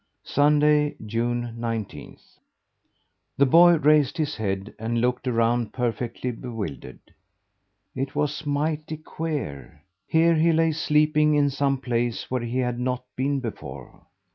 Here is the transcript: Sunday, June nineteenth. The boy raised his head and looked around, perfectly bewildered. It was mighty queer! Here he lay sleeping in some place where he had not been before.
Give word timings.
Sunday, 0.25 0.95
June 1.05 1.53
nineteenth. 1.59 2.39
The 3.37 3.45
boy 3.45 3.75
raised 3.75 4.17
his 4.17 4.35
head 4.37 4.73
and 4.79 4.99
looked 4.99 5.27
around, 5.27 5.73
perfectly 5.73 6.31
bewildered. 6.31 6.99
It 7.93 8.15
was 8.15 8.43
mighty 8.43 8.97
queer! 8.97 9.83
Here 10.07 10.33
he 10.33 10.53
lay 10.53 10.71
sleeping 10.71 11.35
in 11.35 11.51
some 11.51 11.77
place 11.77 12.31
where 12.31 12.41
he 12.41 12.57
had 12.57 12.79
not 12.79 13.05
been 13.15 13.41
before. 13.41 14.07